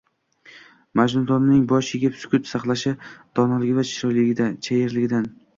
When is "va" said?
3.81-3.87